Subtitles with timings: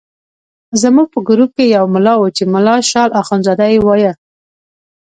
[0.81, 4.11] زموږ په ګروپ کې یو ملا وو چې ملا شال اخندزاده یې وایه.